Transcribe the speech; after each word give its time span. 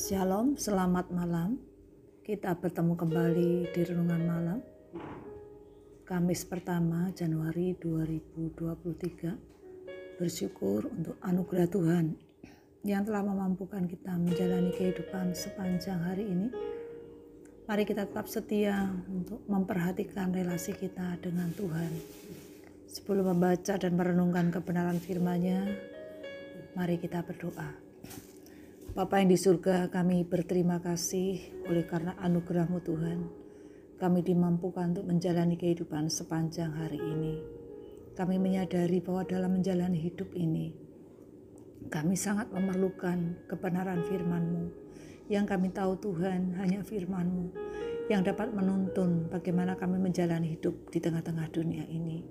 Shalom, 0.00 0.56
selamat 0.56 1.12
malam. 1.12 1.60
Kita 2.24 2.56
bertemu 2.56 2.96
kembali 2.96 3.68
di 3.68 3.80
renungan 3.84 4.22
malam. 4.24 4.64
Kamis 6.08 6.48
pertama 6.48 7.12
Januari 7.12 7.76
2023. 7.76 10.16
Bersyukur 10.16 10.88
untuk 10.88 11.20
anugerah 11.20 11.68
Tuhan 11.68 12.16
yang 12.80 13.04
telah 13.04 13.28
memampukan 13.28 13.84
kita 13.84 14.16
menjalani 14.16 14.72
kehidupan 14.72 15.36
sepanjang 15.36 16.00
hari 16.00 16.32
ini. 16.32 16.48
Mari 17.68 17.84
kita 17.84 18.08
tetap 18.08 18.24
setia 18.24 18.88
untuk 19.04 19.44
memperhatikan 19.52 20.32
relasi 20.32 20.72
kita 20.80 21.20
dengan 21.20 21.52
Tuhan. 21.52 21.92
Sebelum 22.88 23.36
membaca 23.36 23.76
dan 23.76 24.00
merenungkan 24.00 24.48
kebenaran 24.48 24.96
firman-Nya, 24.96 25.60
mari 26.72 26.96
kita 26.96 27.20
berdoa. 27.20 27.89
Bapa 28.90 29.22
yang 29.22 29.30
di 29.30 29.38
surga, 29.38 29.86
kami 29.86 30.26
berterima 30.26 30.82
kasih 30.82 31.62
oleh 31.70 31.86
karena 31.86 32.18
anugerahmu 32.18 32.82
Tuhan. 32.82 33.22
Kami 34.02 34.18
dimampukan 34.18 34.90
untuk 34.90 35.06
menjalani 35.06 35.54
kehidupan 35.54 36.10
sepanjang 36.10 36.74
hari 36.74 36.98
ini. 36.98 37.38
Kami 38.18 38.42
menyadari 38.42 38.98
bahwa 38.98 39.22
dalam 39.22 39.54
menjalani 39.54 39.94
hidup 39.94 40.34
ini, 40.34 40.74
kami 41.86 42.18
sangat 42.18 42.50
memerlukan 42.50 43.46
kebenaran 43.46 44.02
firman-Mu. 44.10 44.74
Yang 45.30 45.46
kami 45.54 45.70
tahu 45.70 45.94
Tuhan 46.10 46.58
hanya 46.58 46.82
firman-Mu 46.82 47.46
yang 48.10 48.26
dapat 48.26 48.50
menuntun 48.50 49.30
bagaimana 49.30 49.78
kami 49.78 50.02
menjalani 50.02 50.58
hidup 50.58 50.90
di 50.90 50.98
tengah-tengah 50.98 51.46
dunia 51.54 51.86
ini. 51.86 52.26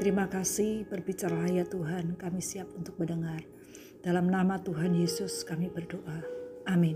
Terima 0.00 0.24
kasih 0.24 0.88
berbicara 0.88 1.52
ya 1.52 1.68
Tuhan, 1.68 2.16
kami 2.16 2.40
siap 2.40 2.72
untuk 2.72 2.96
mendengar. 2.96 3.57
Dalam 3.98 4.30
nama 4.30 4.62
Tuhan 4.62 4.94
Yesus 4.94 5.42
kami 5.42 5.74
berdoa. 5.74 6.22
Amin. 6.70 6.94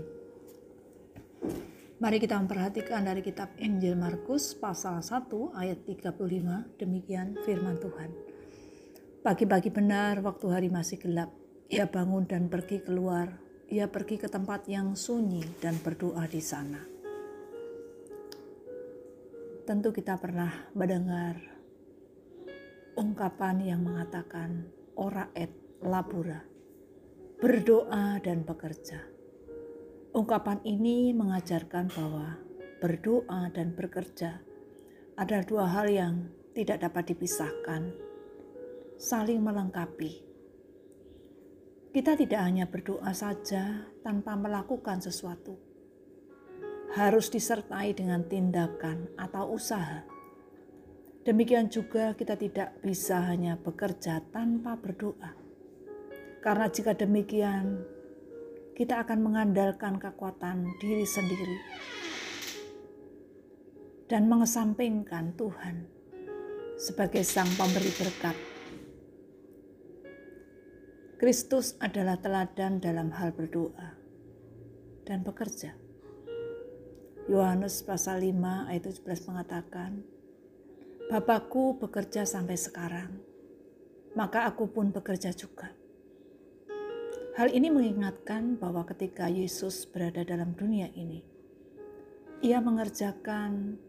Mari 1.99 2.15
kita 2.15 2.39
memperhatikan 2.39 3.03
dari 3.03 3.19
kitab 3.19 3.51
Injil 3.59 3.99
Markus 3.99 4.55
pasal 4.55 5.03
1 5.03 5.27
ayat 5.51 5.83
35. 5.83 6.79
Demikian 6.79 7.35
firman 7.43 7.75
Tuhan. 7.83 8.07
Pagi-pagi 9.19 9.67
benar 9.67 10.23
waktu 10.23 10.47
hari 10.47 10.71
masih 10.71 10.95
gelap, 11.03 11.27
ia 11.67 11.91
bangun 11.91 12.23
dan 12.23 12.47
pergi 12.47 12.79
keluar. 12.79 13.35
Ia 13.67 13.91
pergi 13.91 14.23
ke 14.23 14.31
tempat 14.31 14.71
yang 14.71 14.95
sunyi 14.95 15.43
dan 15.59 15.75
berdoa 15.83 16.23
di 16.27 16.39
sana. 16.39 16.79
Tentu 19.67 19.91
kita 19.91 20.15
pernah 20.19 20.71
mendengar 20.71 21.35
ungkapan 22.95 23.59
yang 23.63 23.83
mengatakan 23.83 24.71
ora 24.95 25.27
et 25.35 25.51
labura 25.83 26.52
berdoa 27.43 28.23
dan 28.23 28.47
bekerja. 28.47 29.03
Ungkapan 30.15 30.63
ini 30.63 31.11
mengajarkan 31.11 31.91
bahwa 31.91 32.39
berdoa 32.79 33.51
dan 33.51 33.75
bekerja 33.75 34.39
adalah 35.19 35.43
dua 35.43 35.67
hal 35.67 35.91
yang 35.91 36.31
tidak 36.55 36.87
dapat 36.87 37.11
dipisahkan, 37.11 37.91
saling 38.95 39.43
melengkapi. 39.43 40.23
Kita 41.91 42.15
tidak 42.15 42.47
hanya 42.47 42.63
berdoa 42.63 43.11
saja 43.11 43.91
tanpa 43.99 44.39
melakukan 44.39 45.03
sesuatu, 45.03 45.59
harus 46.95 47.27
disertai 47.27 47.91
dengan 47.91 48.23
tindakan 48.23 49.19
atau 49.19 49.51
usaha. 49.51 50.07
Demikian 51.27 51.67
juga, 51.67 52.15
kita 52.15 52.39
tidak 52.39 52.79
bisa 52.79 53.19
hanya 53.27 53.59
bekerja 53.59 54.23
tanpa 54.31 54.79
berdoa 54.79 55.42
karena 56.43 56.67
jika 56.67 56.91
demikian, 56.91 57.87
kita 58.75 58.99
akan 58.99 59.23
mengandalkan 59.23 59.95
kekuatan 59.95 60.67
diri 60.83 61.07
sendiri 61.07 61.57
dan 64.11 64.27
mengesampingkan 64.27 65.39
Tuhan 65.39 65.87
sebagai 66.75 67.23
Sang 67.23 67.47
Pemberi 67.55 67.95
berkat. 67.95 68.35
Kristus 71.15 71.79
adalah 71.79 72.19
teladan 72.19 72.83
dalam 72.83 73.15
hal 73.15 73.31
berdoa 73.31 73.95
dan 75.07 75.23
bekerja. 75.23 75.79
Yohanes 77.31 77.79
pasal 77.87 78.19
5 78.19 78.67
ayat 78.67 78.83
17 78.83 79.31
mengatakan, 79.31 80.03
Bapakku 81.07 81.79
bekerja 81.79 82.27
sampai 82.27 82.59
sekarang, 82.59 83.15
maka 84.19 84.43
aku 84.43 84.67
pun 84.67 84.91
bekerja 84.91 85.31
juga. 85.31 85.82
Hal 87.33 87.49
ini 87.49 87.73
mengingatkan 87.73 88.61
bahwa 88.61 88.85
ketika 88.85 89.25
Yesus 89.25 89.89
berada 89.89 90.21
dalam 90.21 90.53
dunia 90.53 90.85
ini, 90.93 91.25
ia 92.45 92.61
mengerjakan 92.61 93.81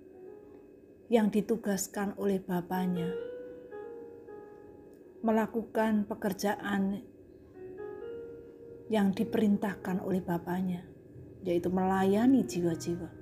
yang 1.13 1.29
ditugaskan 1.29 2.17
oleh 2.17 2.41
Bapaknya, 2.41 3.13
melakukan 5.21 6.09
pekerjaan 6.09 7.05
yang 8.89 9.13
diperintahkan 9.13 10.01
oleh 10.01 10.25
Bapaknya, 10.25 10.89
yaitu 11.45 11.69
melayani 11.69 12.49
jiwa-jiwa, 12.49 13.13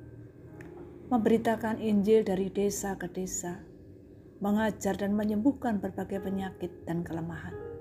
memberitakan 1.11 1.83
Injil 1.83 2.23
dari 2.23 2.47
desa 2.47 2.95
ke 2.95 3.11
desa, 3.11 3.59
mengajar 4.39 4.95
dan 4.95 5.19
menyembuhkan 5.19 5.83
berbagai 5.83 6.23
penyakit 6.23 6.87
dan 6.87 7.03
kelemahan 7.03 7.72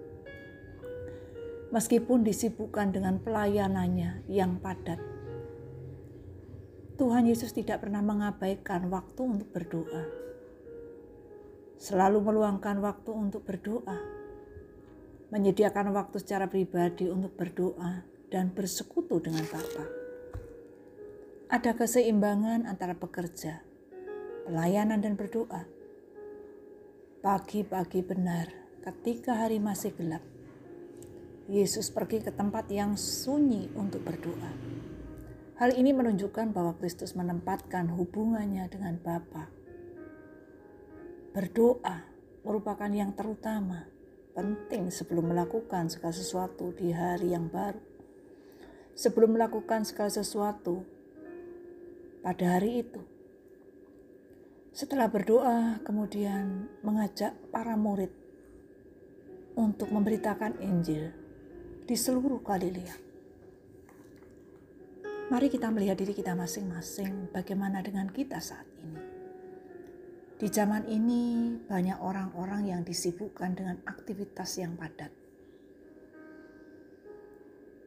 meskipun 1.71 2.27
disibukkan 2.27 2.91
dengan 2.91 3.17
pelayanannya 3.23 4.27
yang 4.27 4.59
padat. 4.59 4.99
Tuhan 6.99 7.25
Yesus 7.25 7.55
tidak 7.55 7.81
pernah 7.81 8.03
mengabaikan 8.05 8.91
waktu 8.91 9.21
untuk 9.25 9.49
berdoa. 9.49 10.03
Selalu 11.81 12.21
meluangkan 12.21 12.77
waktu 12.77 13.09
untuk 13.09 13.41
berdoa. 13.41 13.97
Menyediakan 15.33 15.95
waktu 15.95 16.21
secara 16.21 16.45
pribadi 16.45 17.09
untuk 17.09 17.33
berdoa 17.33 18.05
dan 18.29 18.53
bersekutu 18.53 19.17
dengan 19.17 19.47
Bapa. 19.49 19.85
Ada 21.51 21.71
keseimbangan 21.75 22.67
antara 22.67 22.93
bekerja, 22.93 23.63
pelayanan 24.45 25.01
dan 25.01 25.17
berdoa. 25.17 25.65
Pagi-pagi 27.23 28.03
benar 28.05 28.51
ketika 28.83 29.35
hari 29.41 29.57
masih 29.57 29.95
gelap 29.97 30.30
Yesus 31.49 31.89
pergi 31.89 32.21
ke 32.21 32.29
tempat 32.29 32.69
yang 32.69 32.93
sunyi 32.93 33.73
untuk 33.73 34.05
berdoa. 34.05 34.53
Hal 35.57 35.73
ini 35.73 35.89
menunjukkan 35.89 36.53
bahwa 36.53 36.77
Kristus 36.77 37.17
menempatkan 37.17 37.89
hubungannya 37.89 38.69
dengan 38.69 38.97
Bapa. 39.01 39.49
Berdoa 41.33 42.05
merupakan 42.45 42.89
yang 42.89 43.17
terutama, 43.17 43.89
penting 44.37 44.93
sebelum 44.93 45.33
melakukan 45.33 45.89
segala 45.89 46.13
sesuatu 46.13 46.73
di 46.77 46.93
hari 46.93 47.33
yang 47.33 47.49
baru. 47.49 47.81
Sebelum 48.93 49.33
melakukan 49.33 49.81
segala 49.81 50.13
sesuatu 50.13 50.85
pada 52.21 52.57
hari 52.57 52.85
itu. 52.85 53.01
Setelah 54.73 55.09
berdoa, 55.09 55.81
kemudian 55.81 56.69
mengajak 56.85 57.33
para 57.49 57.73
murid 57.73 58.13
untuk 59.57 59.93
memberitakan 59.93 60.57
Injil 60.61 61.20
di 61.85 61.95
seluruh 61.97 62.41
Galilea. 62.45 62.95
Mari 65.31 65.47
kita 65.47 65.71
melihat 65.71 65.95
diri 65.95 66.11
kita 66.11 66.35
masing-masing, 66.35 67.31
bagaimana 67.31 67.79
dengan 67.79 68.11
kita 68.11 68.43
saat 68.43 68.67
ini. 68.83 68.99
Di 70.35 70.49
zaman 70.51 70.89
ini, 70.89 71.55
banyak 71.61 72.01
orang-orang 72.01 72.67
yang 72.67 72.81
disibukkan 72.83 73.55
dengan 73.55 73.77
aktivitas 73.87 74.59
yang 74.59 74.75
padat, 74.75 75.13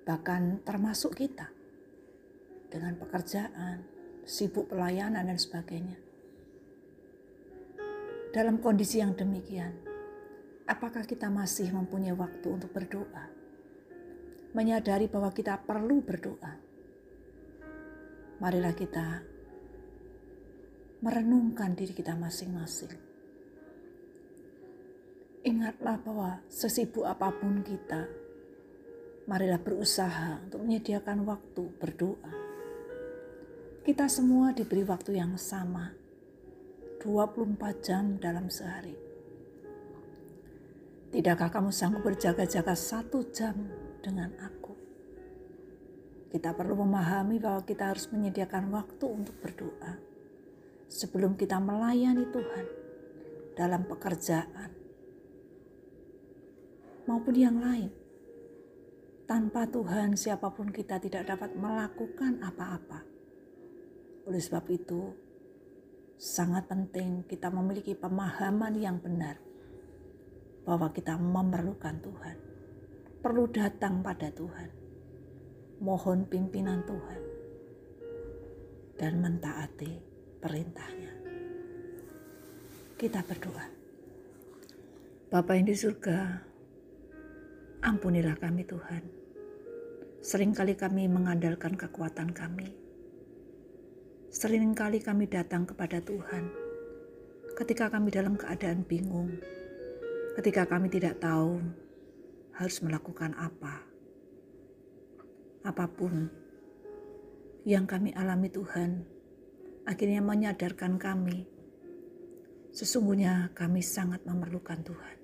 bahkan 0.08 0.62
termasuk 0.64 1.18
kita 1.18 1.50
dengan 2.70 2.96
pekerjaan, 2.96 3.84
sibuk 4.24 4.72
pelayanan, 4.72 5.28
dan 5.28 5.36
sebagainya. 5.36 5.98
Dalam 8.32 8.58
kondisi 8.58 9.02
yang 9.02 9.12
demikian, 9.14 9.74
apakah 10.64 11.04
kita 11.04 11.28
masih 11.28 11.70
mempunyai 11.74 12.16
waktu 12.16 12.48
untuk 12.48 12.72
berdoa? 12.72 13.33
Menyadari 14.54 15.10
bahwa 15.10 15.34
kita 15.34 15.58
perlu 15.58 15.98
berdoa. 15.98 16.54
Marilah 18.38 18.74
kita 18.74 19.06
merenungkan 21.02 21.74
diri 21.74 21.92
kita 21.92 22.14
masing-masing. 22.14 22.94
Ingatlah 25.44 26.00
bahwa 26.00 26.30
sesibuk 26.48 27.04
apa 27.04 27.28
pun 27.34 27.60
kita, 27.60 28.08
marilah 29.28 29.60
berusaha 29.60 30.40
untuk 30.40 30.64
menyediakan 30.64 31.28
waktu 31.28 31.62
berdoa. 31.76 32.32
Kita 33.84 34.08
semua 34.08 34.56
diberi 34.56 34.80
waktu 34.80 35.20
yang 35.20 35.36
sama, 35.36 35.92
24 37.04 37.84
jam 37.84 38.16
dalam 38.16 38.48
sehari. 38.48 38.96
Tidakkah 41.12 41.52
kamu 41.52 41.68
sanggup 41.68 42.00
berjaga-jaga 42.08 42.72
satu 42.72 43.28
jam 43.28 43.54
dengan 44.04 44.28
aku. 44.44 44.76
kita 46.34 46.50
perlu 46.50 46.82
memahami 46.82 47.38
bahwa 47.38 47.62
kita 47.62 47.94
harus 47.94 48.10
menyediakan 48.10 48.66
waktu 48.74 49.06
untuk 49.06 49.38
berdoa 49.38 50.02
sebelum 50.90 51.38
kita 51.38 51.62
melayani 51.62 52.26
Tuhan 52.26 52.66
dalam 53.54 53.86
pekerjaan 53.86 54.74
maupun 57.06 57.34
yang 57.36 57.60
lain. 57.60 57.90
Tanpa 59.24 59.64
Tuhan, 59.64 60.20
siapa 60.20 60.52
pun 60.52 60.68
kita 60.68 61.00
tidak 61.00 61.24
dapat 61.24 61.56
melakukan 61.56 62.44
apa-apa. 62.44 63.08
Oleh 64.28 64.40
sebab 64.40 64.68
itu, 64.68 65.16
sangat 66.20 66.68
penting 66.68 67.24
kita 67.24 67.48
memiliki 67.48 67.96
pemahaman 67.96 68.76
yang 68.76 69.00
benar 69.00 69.40
bahwa 70.68 70.92
kita 70.92 71.16
memerlukan 71.16 72.04
Tuhan, 72.04 72.36
perlu 73.24 73.48
datang 73.48 74.04
pada 74.04 74.28
Tuhan, 74.28 74.68
mohon 75.80 76.28
pimpinan 76.28 76.84
Tuhan, 76.84 77.22
dan 79.00 79.16
mentaati 79.16 79.96
perintahnya. 80.44 81.08
Kita 83.00 83.24
berdoa. 83.24 83.64
Bapa 85.32 85.56
yang 85.56 85.64
di 85.64 85.72
surga, 85.72 86.36
ampunilah 87.80 88.36
kami 88.36 88.68
Tuhan. 88.68 89.02
Seringkali 90.20 90.76
kami 90.76 91.08
mengandalkan 91.08 91.80
kekuatan 91.80 92.28
kami. 92.36 92.76
Seringkali 94.28 95.00
kami 95.00 95.32
datang 95.32 95.64
kepada 95.64 95.96
Tuhan 96.04 96.44
ketika 97.56 97.88
kami 97.88 98.12
dalam 98.12 98.36
keadaan 98.36 98.84
bingung, 98.84 99.32
ketika 100.36 100.68
kami 100.68 100.92
tidak 100.92 101.22
tahu 101.24 101.83
harus 102.54 102.78
melakukan 102.82 103.34
apa. 103.34 103.82
Apa 105.64 105.86
pun 105.90 106.30
yang 107.64 107.88
kami 107.88 108.12
alami 108.12 108.52
Tuhan, 108.52 109.02
akhirnya 109.88 110.20
menyadarkan 110.20 111.00
kami, 111.00 111.48
sesungguhnya 112.70 113.50
kami 113.56 113.80
sangat 113.80 114.22
memerlukan 114.28 114.84
Tuhan. 114.84 115.16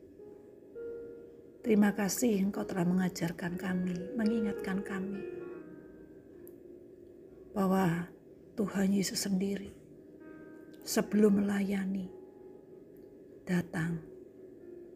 Terima 1.61 1.93
kasih 1.93 2.41
Engkau 2.41 2.65
telah 2.65 2.89
mengajarkan 2.89 3.61
kami, 3.61 4.17
mengingatkan 4.17 4.81
kami 4.81 5.21
bahwa 7.53 8.09
Tuhan 8.57 8.97
Yesus 8.97 9.29
sendiri 9.29 9.69
sebelum 10.89 11.45
melayani 11.45 12.09
datang 13.45 14.01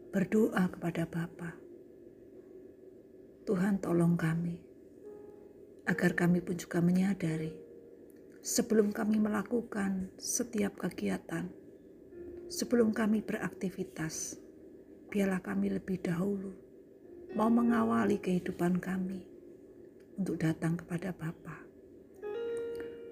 berdoa 0.09 0.65
kepada 0.73 1.05
Bapa. 1.05 1.64
Tuhan 3.45 3.77
tolong 3.77 4.17
kami, 4.17 4.57
agar 5.85 6.17
kami 6.17 6.41
pun 6.41 6.57
juga 6.57 6.81
menyadari 6.81 7.53
sebelum 8.41 8.89
kami 8.89 9.21
melakukan 9.21 10.09
setiap 10.17 10.81
kegiatan, 10.81 11.45
sebelum 12.49 12.89
kami 12.89 13.21
beraktivitas, 13.21 14.41
biarlah 15.13 15.45
kami 15.45 15.77
lebih 15.77 16.01
dahulu 16.01 16.57
mau 17.37 17.53
mengawali 17.53 18.17
kehidupan 18.17 18.81
kami 18.81 19.21
untuk 20.17 20.41
datang 20.41 20.73
kepada 20.81 21.13
Bapa, 21.13 21.61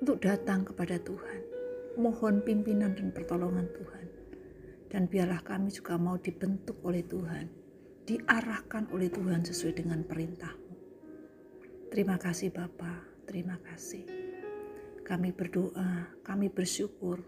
untuk 0.01 0.17
datang 0.17 0.65
kepada 0.65 0.97
Tuhan, 0.97 1.41
mohon 2.01 2.41
pimpinan 2.41 2.97
dan 2.97 3.13
pertolongan 3.13 3.69
Tuhan 3.69 4.05
dan 4.89 5.09
biarlah 5.09 5.45
kami 5.45 5.69
juga 5.69 5.97
mau 5.97 6.17
dibentuk 6.17 6.77
oleh 6.85 7.05
Tuhan, 7.05 7.62
diarahkan 8.03 8.91
oleh 8.91 9.07
Tuhan 9.07 9.47
sesuai 9.47 9.79
dengan 9.79 10.03
perintahmu. 10.03 10.75
Terima 11.91 12.19
kasih 12.19 12.51
Bapa, 12.51 13.03
terima 13.27 13.59
kasih. 13.63 14.03
Kami 15.03 15.29
berdoa, 15.35 16.19
kami 16.23 16.47
bersyukur 16.47 17.19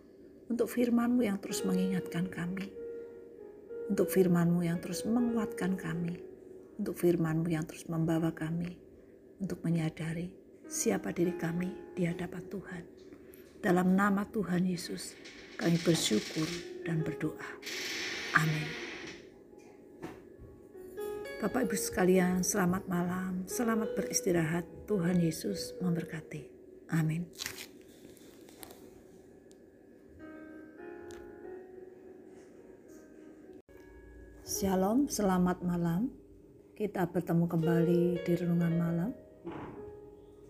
untuk 0.47 0.67
firmanmu 0.71 1.23
yang 1.27 1.39
terus 1.39 1.63
mengingatkan 1.63 2.27
kami. 2.27 2.71
Untuk 3.85 4.09
firmanmu 4.09 4.65
yang 4.65 4.81
terus 4.81 5.05
menguatkan 5.05 5.77
kami. 5.77 6.17
Untuk 6.75 6.97
firmanmu 6.97 7.47
yang 7.47 7.63
terus 7.63 7.87
membawa 7.87 8.33
kami 8.35 8.85
untuk 9.39 9.59
menyadari 9.63 10.31
siapa 10.65 11.11
diri 11.11 11.35
kami 11.35 11.95
di 11.95 12.07
hadapan 12.07 12.43
Tuhan. 12.47 12.83
Dalam 13.59 13.97
nama 13.97 14.25
Tuhan 14.29 14.65
Yesus, 14.65 15.17
kami 15.57 15.77
bersyukur 15.81 16.45
dan 16.85 17.01
berdoa. 17.01 17.49
Amin. 18.37 18.84
Bapak 21.35 21.67
Ibu 21.67 21.75
sekalian, 21.75 22.47
selamat 22.47 22.87
malam, 22.87 23.43
selamat 23.43 23.91
beristirahat. 23.91 24.63
Tuhan 24.87 25.19
Yesus 25.19 25.75
memberkati. 25.83 26.47
Amin. 26.95 27.27
Shalom, 34.47 35.11
selamat 35.11 35.59
malam. 35.59 36.07
Kita 36.71 37.03
bertemu 37.03 37.51
kembali 37.51 38.23
di 38.23 38.31
renungan 38.31 38.73
malam. 38.79 39.11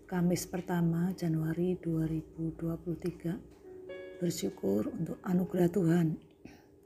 Kamis 0.06 0.46
pertama 0.46 1.10
Januari 1.18 1.82
2023 1.82 4.22
bersyukur 4.22 4.94
untuk 4.94 5.18
anugerah 5.26 5.70
Tuhan 5.74 6.25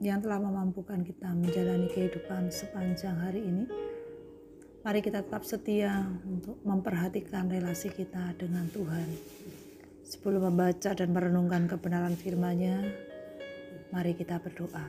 yang 0.00 0.24
telah 0.24 0.40
memampukan 0.40 1.04
kita 1.04 1.28
menjalani 1.36 1.84
kehidupan 1.92 2.48
sepanjang 2.48 3.20
hari 3.20 3.44
ini. 3.44 3.68
Mari 4.80 5.04
kita 5.04 5.20
tetap 5.20 5.44
setia 5.44 6.08
untuk 6.24 6.56
memperhatikan 6.64 7.52
relasi 7.52 7.92
kita 7.92 8.32
dengan 8.40 8.64
Tuhan. 8.72 9.08
Sebelum 10.08 10.48
membaca 10.48 10.96
dan 10.96 11.12
merenungkan 11.12 11.68
kebenaran 11.68 12.16
firman-Nya, 12.16 12.80
mari 13.92 14.16
kita 14.16 14.40
berdoa. 14.40 14.88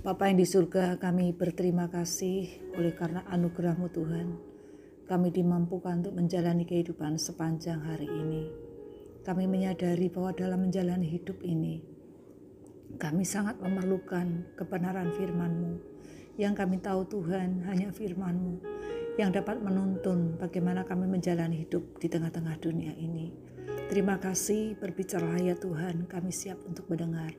Bapa 0.00 0.32
yang 0.32 0.40
di 0.40 0.48
surga, 0.48 0.96
kami 0.96 1.36
berterima 1.36 1.92
kasih 1.92 2.48
oleh 2.80 2.96
karena 2.96 3.28
anugerah-Mu 3.28 3.86
Tuhan. 3.92 4.28
Kami 5.04 5.28
dimampukan 5.28 6.00
untuk 6.00 6.16
menjalani 6.16 6.64
kehidupan 6.64 7.20
sepanjang 7.20 7.84
hari 7.84 8.08
ini. 8.08 8.48
Kami 9.20 9.44
menyadari 9.44 10.08
bahwa 10.08 10.32
dalam 10.32 10.66
menjalani 10.66 11.06
hidup 11.06 11.44
ini, 11.44 11.91
kami 12.96 13.24
sangat 13.24 13.60
memerlukan 13.60 14.56
kebenaran 14.58 15.12
firman-Mu. 15.14 15.72
Yang 16.40 16.54
kami 16.64 16.76
tahu 16.80 17.04
Tuhan 17.08 17.64
hanya 17.68 17.92
firman-Mu 17.92 18.54
yang 19.20 19.28
dapat 19.28 19.60
menuntun 19.60 20.40
bagaimana 20.40 20.88
kami 20.88 21.04
menjalani 21.04 21.68
hidup 21.68 22.00
di 22.00 22.08
tengah-tengah 22.08 22.56
dunia 22.56 22.96
ini. 22.96 23.28
Terima 23.92 24.16
kasih 24.16 24.80
berbicara 24.80 25.36
ya 25.36 25.52
Tuhan, 25.52 26.08
kami 26.08 26.32
siap 26.32 26.56
untuk 26.64 26.88
mendengar. 26.88 27.36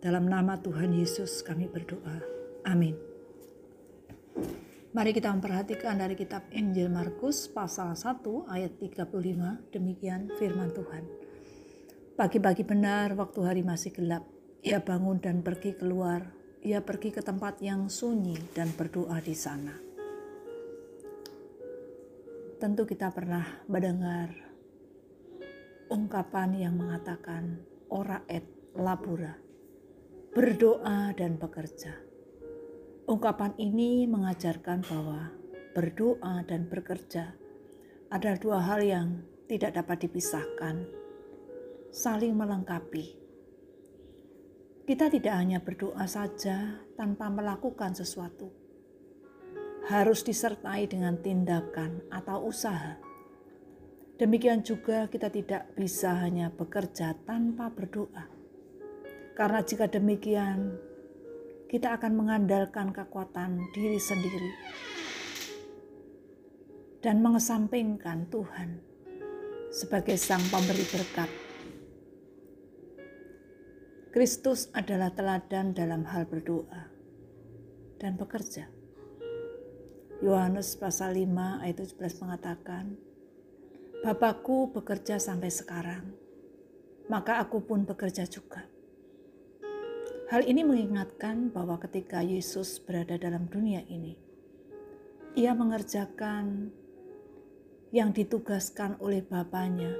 Dalam 0.00 0.24
nama 0.24 0.56
Tuhan 0.56 0.96
Yesus 0.96 1.44
kami 1.44 1.68
berdoa. 1.68 2.24
Amin. 2.64 2.96
Mari 4.90 5.12
kita 5.12 5.28
memperhatikan 5.30 6.00
dari 6.00 6.16
kitab 6.16 6.48
Injil 6.50 6.88
Markus 6.88 7.46
pasal 7.46 7.92
1 7.94 8.24
ayat 8.48 8.74
35 8.80 9.70
demikian 9.70 10.32
firman 10.40 10.72
Tuhan. 10.72 11.04
Pagi-pagi 12.16 12.64
benar 12.64 13.12
waktu 13.14 13.40
hari 13.44 13.62
masih 13.62 13.92
gelap, 13.92 14.24
ia 14.60 14.80
bangun 14.84 15.16
dan 15.20 15.40
pergi 15.40 15.72
keluar. 15.72 16.36
Ia 16.60 16.84
pergi 16.84 17.08
ke 17.08 17.24
tempat 17.24 17.64
yang 17.64 17.88
sunyi 17.88 18.36
dan 18.52 18.68
berdoa 18.76 19.16
di 19.24 19.32
sana. 19.32 19.72
Tentu 22.60 22.84
kita 22.84 23.08
pernah 23.08 23.64
mendengar 23.64 24.28
ungkapan 25.88 26.60
yang 26.60 26.76
mengatakan 26.76 27.64
ora 27.88 28.20
et 28.28 28.44
labura, 28.76 29.32
berdoa 30.36 31.16
dan 31.16 31.40
bekerja. 31.40 31.96
Ungkapan 33.08 33.56
ini 33.56 34.04
mengajarkan 34.04 34.84
bahwa 34.84 35.32
berdoa 35.72 36.44
dan 36.44 36.68
bekerja 36.68 37.32
adalah 38.12 38.36
dua 38.36 38.58
hal 38.60 38.84
yang 38.84 39.08
tidak 39.48 39.80
dapat 39.80 40.04
dipisahkan 40.04 40.84
saling 41.90 42.36
melengkapi. 42.36 43.19
Kita 44.90 45.06
tidak 45.06 45.38
hanya 45.38 45.62
berdoa 45.62 46.02
saja 46.10 46.82
tanpa 46.98 47.30
melakukan 47.30 47.94
sesuatu, 47.94 48.50
harus 49.86 50.26
disertai 50.26 50.90
dengan 50.90 51.14
tindakan 51.14 52.10
atau 52.10 52.50
usaha. 52.50 52.98
Demikian 54.18 54.66
juga 54.66 55.06
kita 55.06 55.30
tidak 55.30 55.78
bisa 55.78 56.18
hanya 56.18 56.50
bekerja 56.50 57.14
tanpa 57.22 57.70
berdoa, 57.70 58.26
karena 59.38 59.62
jika 59.62 59.86
demikian, 59.86 60.74
kita 61.70 61.94
akan 61.94 62.26
mengandalkan 62.26 62.90
kekuatan 62.90 63.62
diri 63.70 64.02
sendiri 64.02 64.50
dan 66.98 67.22
mengesampingkan 67.22 68.26
Tuhan 68.26 68.82
sebagai 69.70 70.18
Sang 70.18 70.42
Pemberi 70.50 70.82
berkat 70.82 71.49
Kristus 74.10 74.66
adalah 74.74 75.14
teladan 75.14 75.70
dalam 75.70 76.02
hal 76.02 76.26
berdoa 76.26 76.90
dan 78.02 78.18
bekerja. 78.18 78.66
Yohanes 80.18 80.74
pasal 80.74 81.14
5 81.14 81.62
ayat 81.62 81.78
17 81.78 82.18
mengatakan, 82.26 82.98
Bapakku 84.02 84.74
bekerja 84.74 85.22
sampai 85.22 85.54
sekarang, 85.54 86.10
maka 87.06 87.38
aku 87.38 87.62
pun 87.62 87.86
bekerja 87.86 88.26
juga. 88.26 88.66
Hal 90.26 90.42
ini 90.42 90.66
mengingatkan 90.66 91.54
bahwa 91.54 91.78
ketika 91.78 92.18
Yesus 92.18 92.82
berada 92.82 93.14
dalam 93.14 93.46
dunia 93.46 93.86
ini, 93.86 94.18
ia 95.38 95.54
mengerjakan 95.54 96.74
yang 97.94 98.10
ditugaskan 98.10 98.98
oleh 98.98 99.22
Bapaknya, 99.22 99.94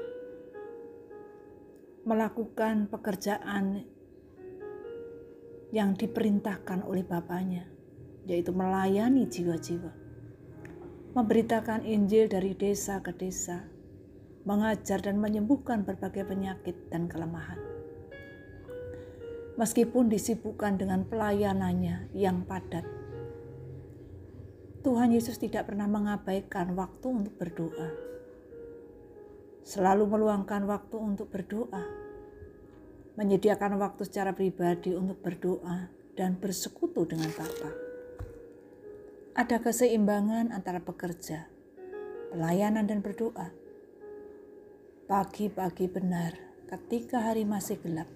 melakukan 2.03 2.91
pekerjaan 2.91 3.87
yang 5.71 5.95
diperintahkan 5.95 6.83
oleh 6.83 7.07
Bapaknya, 7.07 7.67
yaitu 8.27 8.51
melayani 8.51 9.27
jiwa-jiwa, 9.31 9.93
memberitakan 11.15 11.87
Injil 11.87 12.27
dari 12.27 12.59
desa 12.59 12.99
ke 13.03 13.15
desa, 13.15 13.67
mengajar 14.43 14.99
dan 14.99 15.23
menyembuhkan 15.23 15.87
berbagai 15.87 16.27
penyakit 16.27 16.91
dan 16.91 17.07
kelemahan. 17.07 17.59
Meskipun 19.59 20.11
disibukkan 20.11 20.81
dengan 20.81 21.07
pelayanannya 21.07 22.11
yang 22.17 22.43
padat, 22.49 22.87
Tuhan 24.81 25.13
Yesus 25.13 25.37
tidak 25.37 25.69
pernah 25.69 25.85
mengabaikan 25.85 26.73
waktu 26.73 27.07
untuk 27.13 27.37
berdoa. 27.37 27.89
Selalu 29.61 30.09
meluangkan 30.09 30.65
waktu 30.65 30.97
untuk 30.97 31.29
berdoa, 31.29 31.85
menyediakan 33.15 33.79
waktu 33.81 34.07
secara 34.07 34.35
pribadi 34.35 34.95
untuk 34.95 35.23
berdoa 35.25 35.91
dan 36.15 36.37
bersekutu 36.39 37.09
dengan 37.09 37.31
Bapa. 37.35 37.71
Ada 39.35 39.63
keseimbangan 39.63 40.53
antara 40.53 40.83
bekerja, 40.83 41.49
pelayanan 42.35 42.85
dan 42.87 43.01
berdoa 43.01 43.61
Pagi-pagi 45.11 45.91
benar, 45.91 46.39
ketika 46.71 47.19
hari 47.19 47.43
masih 47.43 47.83
gelap, 47.83 48.07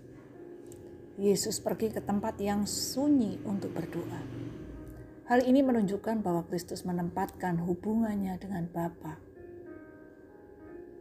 Yesus 1.18 1.58
pergi 1.58 1.90
ke 1.90 1.98
tempat 1.98 2.38
yang 2.38 2.70
sunyi 2.70 3.42
untuk 3.42 3.74
berdoa. 3.74 4.22
Hal 5.26 5.42
ini 5.42 5.66
menunjukkan 5.66 6.22
bahwa 6.22 6.46
Kristus 6.46 6.86
menempatkan 6.86 7.58
hubungannya 7.66 8.38
dengan 8.38 8.70
Bapa. 8.70 9.18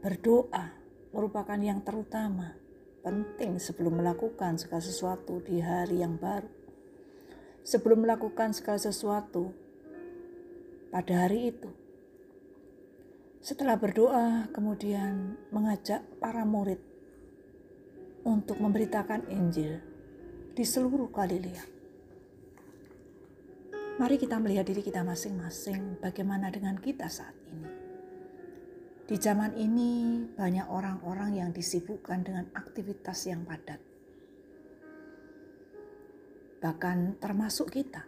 Berdoa 0.02 0.74
merupakan 1.14 1.62
yang 1.62 1.86
terutama, 1.86 2.58
penting 3.04 3.60
sebelum 3.60 4.00
melakukan 4.00 4.56
segala 4.56 4.80
sesuatu 4.80 5.44
di 5.44 5.60
hari 5.60 6.00
yang 6.00 6.16
baru. 6.16 6.48
Sebelum 7.64 8.08
melakukan 8.08 8.56
segala 8.56 8.80
sesuatu 8.80 9.52
pada 10.92 11.28
hari 11.28 11.52
itu, 11.52 11.72
setelah 13.44 13.76
berdoa, 13.76 14.48
kemudian 14.56 15.36
mengajak 15.52 16.00
para 16.20 16.48
murid 16.48 16.80
untuk 18.24 18.56
memberitakan 18.60 19.28
Injil 19.28 19.84
di 20.56 20.64
seluruh 20.64 21.12
Galilea. 21.12 21.64
Mari 24.00 24.16
kita 24.16 24.40
melihat 24.40 24.64
diri 24.64 24.80
kita 24.80 25.04
masing-masing, 25.04 26.00
bagaimana 26.00 26.48
dengan 26.50 26.80
kita 26.80 27.12
saat 27.12 27.36
ini. 27.52 27.83
Di 29.04 29.20
zaman 29.20 29.60
ini, 29.60 30.24
banyak 30.32 30.72
orang-orang 30.72 31.44
yang 31.44 31.50
disibukkan 31.52 32.24
dengan 32.24 32.48
aktivitas 32.56 33.28
yang 33.28 33.44
padat, 33.44 33.82
bahkan 36.64 37.20
termasuk 37.20 37.68
kita 37.72 38.08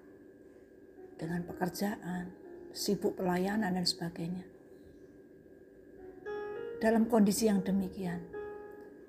dengan 1.20 1.44
pekerjaan, 1.44 2.32
sibuk 2.72 3.20
pelayanan, 3.20 3.75
dan 3.75 3.84
sebagainya 3.84 4.56
dalam 6.86 7.08
kondisi 7.08 7.48
yang 7.48 7.64
demikian, 7.64 8.20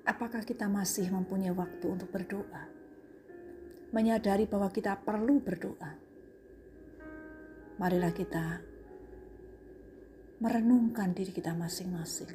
apakah 0.06 0.46
kita 0.46 0.70
masih 0.70 1.10
mempunyai 1.10 1.52
waktu 1.52 1.86
untuk 1.90 2.08
berdoa? 2.14 2.72
Menyadari 3.90 4.46
bahwa 4.46 4.70
kita 4.70 4.96
perlu 5.02 5.42
berdoa. 5.42 5.92
Marilah 7.76 8.14
kita 8.14 8.64
merenungkan 10.36 11.16
diri 11.16 11.32
kita 11.32 11.56
masing-masing. 11.56 12.28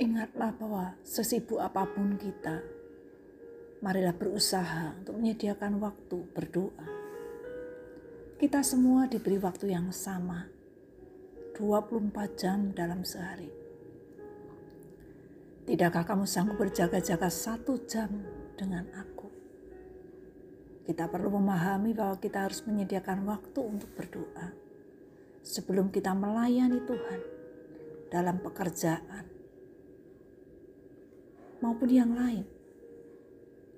Ingatlah 0.00 0.56
bahwa 0.56 0.96
sesibuk 1.04 1.60
apa 1.60 1.84
pun 1.84 2.16
kita, 2.16 2.64
marilah 3.84 4.16
berusaha 4.16 4.96
untuk 4.96 5.20
menyediakan 5.20 5.76
waktu 5.76 6.18
berdoa. 6.32 6.88
Kita 8.40 8.64
semua 8.64 9.04
diberi 9.06 9.36
waktu 9.38 9.76
yang 9.76 9.92
sama 9.92 10.48
24 11.52 12.40
jam 12.40 12.72
dalam 12.72 13.04
sehari. 13.04 13.52
Tidakkah 15.68 16.02
kamu 16.02 16.24
sanggup 16.26 16.58
berjaga-jaga 16.58 17.28
satu 17.28 17.76
jam 17.84 18.08
dengan 18.56 18.88
aku? 18.96 19.28
Kita 20.82 21.06
perlu 21.06 21.38
memahami 21.38 21.94
bahwa 21.94 22.18
kita 22.18 22.50
harus 22.50 22.64
menyediakan 22.66 23.22
waktu 23.28 23.60
untuk 23.62 23.94
berdoa 23.94 24.61
sebelum 25.42 25.90
kita 25.90 26.14
melayani 26.14 26.78
Tuhan 26.86 27.20
dalam 28.08 28.38
pekerjaan 28.38 29.26
maupun 31.62 31.90
yang 31.90 32.14
lain. 32.14 32.46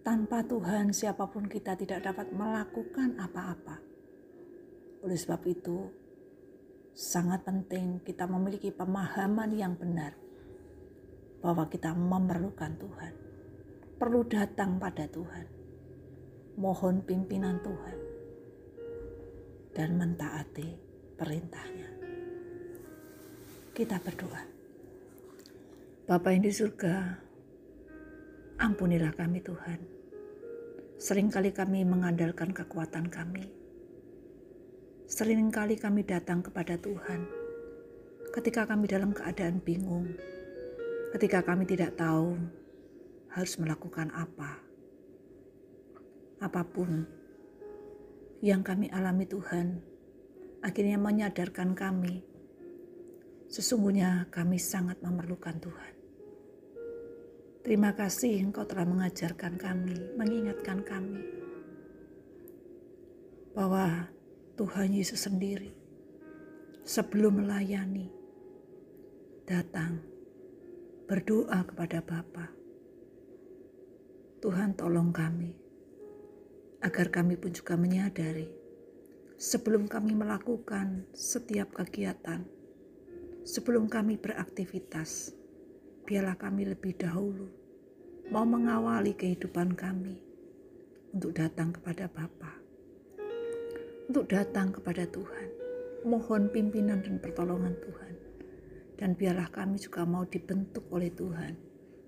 Tanpa 0.04 0.44
Tuhan, 0.44 0.92
siapa 0.92 1.25
pun 1.33 1.49
kita 1.49 1.80
tidak 1.80 2.04
dapat 2.04 2.28
melakukan 2.28 3.16
apa-apa. 3.16 3.80
Oleh 5.00 5.16
sebab 5.16 5.40
itu, 5.49 5.88
sangat 6.92 7.40
penting 7.49 8.04
kita 8.04 8.28
memiliki 8.28 8.68
pemahaman 8.68 9.56
yang 9.56 9.80
benar 9.80 10.12
bahwa 11.40 11.73
kita 11.73 11.97
memerlukan 11.97 12.76
Tuhan, 12.76 13.12
perlu 13.97 14.28
datang 14.28 14.76
pada 14.76 15.09
Tuhan, 15.09 15.49
mohon 16.61 17.00
pimpinan 17.00 17.64
Tuhan, 17.64 17.99
dan 19.73 19.97
mentaati 19.97 20.84
perintahnya. 21.25 21.88
Kita 23.73 23.97
berdoa. 24.04 24.45
Bapa 26.04 26.28
yang 26.37 26.45
di 26.45 26.52
surga, 26.52 27.16
ampunilah 28.61 29.16
kami 29.16 29.40
Tuhan. 29.40 29.81
Seringkali 31.00 31.57
kami 31.57 31.88
mengandalkan 31.88 32.52
kekuatan 32.52 33.09
kami, 33.09 33.64
Seringkali 35.04 35.76
kami 35.76 36.00
datang 36.00 36.40
kepada 36.40 36.81
Tuhan 36.81 37.28
ketika 38.35 38.64
kami 38.66 38.88
dalam 38.88 39.12
keadaan 39.12 39.61
bingung, 39.61 40.11
ketika 41.14 41.45
kami 41.45 41.69
tidak 41.69 41.95
tahu 41.95 42.35
harus 43.31 43.54
melakukan 43.61 44.09
apa. 44.16 44.59
Apa 46.40 46.66
pun 46.66 47.04
yang 48.40 48.64
kami 48.66 48.90
alami 48.90 49.28
Tuhan, 49.28 49.93
akhirnya 50.64 50.97
menyadarkan 50.97 51.76
kami, 51.76 52.25
sesungguhnya 53.52 54.33
kami 54.33 54.56
sangat 54.56 54.97
memerlukan 55.04 55.61
Tuhan. 55.61 55.94
Terima 57.61 57.92
kasih 57.92 58.49
Engkau 58.49 58.64
telah 58.64 58.88
mengajarkan 58.88 59.61
kami, 59.61 60.16
mengingatkan 60.16 60.80
kami 60.80 61.21
bahwa 63.52 64.09
Tuhan 64.56 64.97
Yesus 64.97 65.28
sendiri 65.28 65.76
sebelum 66.85 67.44
melayani 67.44 68.09
datang 69.44 70.00
berdoa 71.04 71.61
kepada 71.68 72.00
Bapa. 72.00 72.49
Tuhan 74.40 74.76
tolong 74.76 75.12
kami 75.12 75.56
agar 76.85 77.09
kami 77.09 77.40
pun 77.40 77.52
juga 77.52 77.80
menyadari 77.80 78.63
sebelum 79.44 79.84
kami 79.84 80.16
melakukan 80.16 81.04
setiap 81.12 81.76
kegiatan, 81.76 82.40
sebelum 83.44 83.92
kami 83.92 84.16
beraktivitas, 84.16 85.36
biarlah 86.08 86.40
kami 86.40 86.64
lebih 86.72 86.96
dahulu 86.96 87.52
mau 88.32 88.48
mengawali 88.48 89.12
kehidupan 89.12 89.76
kami 89.76 90.16
untuk 91.12 91.36
datang 91.36 91.76
kepada 91.76 92.08
Bapa 92.08 92.64
untuk 94.08 94.28
datang 94.28 94.72
kepada 94.72 95.08
Tuhan. 95.08 95.48
Mohon 96.04 96.52
pimpinan 96.52 97.00
dan 97.00 97.16
pertolongan 97.16 97.72
Tuhan. 97.80 98.14
Dan 98.94 99.16
biarlah 99.16 99.50
kami 99.50 99.80
juga 99.80 100.06
mau 100.06 100.22
dibentuk 100.28 100.86
oleh 100.94 101.10
Tuhan, 101.10 101.56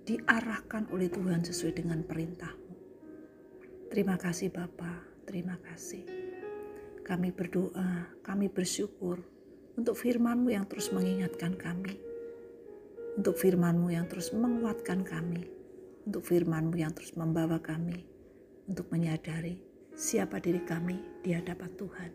diarahkan 0.07 0.87
oleh 0.95 1.11
Tuhan 1.11 1.43
sesuai 1.43 1.83
dengan 1.83 2.05
perintahmu. 2.07 2.75
Terima 3.91 4.15
kasih 4.15 4.55
Bapa, 4.55 5.03
terima 5.27 5.59
kasih. 5.67 6.36
Kami 7.07 7.31
berdoa, 7.31 8.19
kami 8.27 8.51
bersyukur 8.51 9.23
untuk 9.79 9.95
firmanmu 9.95 10.51
yang 10.51 10.67
terus 10.67 10.91
mengingatkan 10.91 11.55
kami. 11.55 12.03
Untuk 13.15 13.39
firmanmu 13.39 13.95
yang 13.95 14.11
terus 14.11 14.35
menguatkan 14.35 15.07
kami. 15.07 15.47
Untuk 16.03 16.27
firmanmu 16.27 16.75
yang 16.75 16.91
terus 16.91 17.15
membawa 17.15 17.63
kami 17.63 18.17
untuk 18.67 18.91
menyadari 18.91 19.63
siapa 19.95 20.43
diri 20.43 20.67
kami 20.67 21.23
di 21.23 21.31
hadapan 21.31 21.71
Tuhan. 21.79 22.11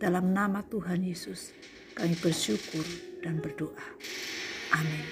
Dalam 0.00 0.32
nama 0.32 0.64
Tuhan 0.64 1.04
Yesus, 1.04 1.52
kami 1.92 2.16
bersyukur 2.16 2.84
dan 3.20 3.40
berdoa. 3.44 3.86
Amin. 4.72 5.06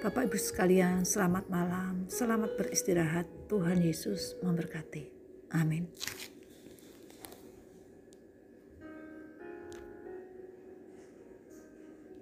Bapak 0.00 0.32
Ibu 0.32 0.40
sekalian, 0.40 1.04
selamat 1.04 1.52
malam, 1.52 2.08
selamat 2.08 2.56
beristirahat. 2.56 3.28
Tuhan 3.52 3.84
Yesus 3.84 4.40
memberkati. 4.40 5.19
Amin. 5.52 5.88